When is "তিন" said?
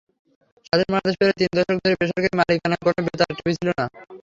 1.39-1.49